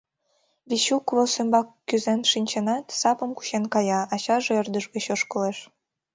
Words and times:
Вечук 0.69 1.05
воз 1.15 1.31
ӱмбак 1.41 1.67
кӱзен 1.87 2.21
шинчынат, 2.31 2.85
сапым 2.99 3.31
кучен 3.37 3.63
кая, 3.73 4.01
ачаже 4.13 4.51
ӧрдыж 4.59 4.85
гыч 4.93 5.05
ошкылеш. 5.15 5.57